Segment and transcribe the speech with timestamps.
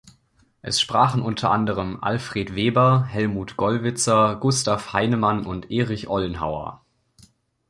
[0.63, 6.81] Es sprachen unter anderem Alfred Weber, Helmut Gollwitzer, Gustav Heinemann und Erich Ollenhauer.